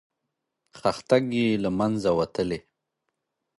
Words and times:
خښتګ 0.79 1.23
یې 1.39 1.47
له 1.63 1.69
منځه 1.79 2.09
وتلی. 2.19 2.59